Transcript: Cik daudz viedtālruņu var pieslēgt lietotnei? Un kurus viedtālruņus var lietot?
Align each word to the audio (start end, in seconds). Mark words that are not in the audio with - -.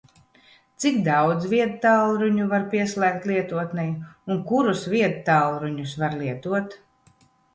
Cik 0.83 0.95
daudz 1.07 1.43
viedtālruņu 1.51 2.47
var 2.53 2.63
pieslēgt 2.71 3.27
lietotnei? 3.33 3.85
Un 4.35 4.41
kurus 4.53 4.81
viedtālruņus 4.95 5.95
var 6.05 6.19
lietot? 6.23 6.75